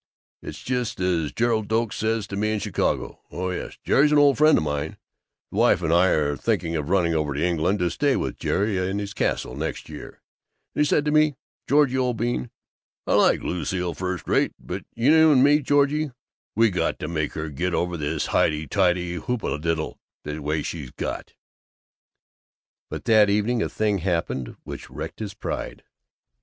[0.41, 4.35] It's just as Gerald Doak says to me in Chicago oh, yes, Jerry's an old
[4.35, 4.97] friend of mine
[5.51, 8.77] the wife and I are thinking of running over to England to stay with Jerry
[8.79, 10.19] in his castle, next year
[10.73, 11.35] and he said to me,
[11.67, 12.49] 'Georgie, old bean,
[13.05, 15.93] I like Lucile first rate, but you and me, George,
[16.55, 21.35] we got to make her get over this highty tighty hooptediddle way she's got."
[22.89, 25.83] But that evening a thing happened which wrecked his pride.